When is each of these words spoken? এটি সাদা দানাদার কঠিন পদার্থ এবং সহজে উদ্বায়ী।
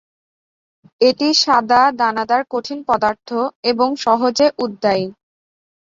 এটি 1.01 1.27
সাদা 1.41 1.81
দানাদার 1.99 2.41
কঠিন 2.53 2.79
পদার্থ 2.87 3.29
এবং 3.71 3.89
সহজে 4.05 4.47
উদ্বায়ী। 4.57 5.05